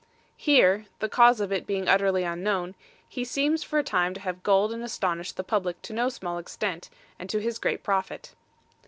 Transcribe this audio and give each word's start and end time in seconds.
Here 0.35 0.87
the 0.97 1.07
cause 1.07 1.39
of 1.39 1.51
it 1.51 1.67
being 1.67 1.87
utterly 1.87 2.23
unknown 2.23 2.73
he 3.07 3.23
seems 3.23 3.61
for 3.61 3.77
a 3.77 3.83
time 3.83 4.15
to 4.15 4.19
have 4.21 4.41
gulled 4.41 4.73
and 4.73 4.81
astonished 4.83 5.37
the 5.37 5.43
public 5.43 5.79
to 5.83 5.93
no 5.93 6.09
small 6.09 6.39
extent, 6.39 6.89
and 7.19 7.29
to 7.29 7.37
his 7.37 7.59
great 7.59 7.83
profit. 7.83 8.33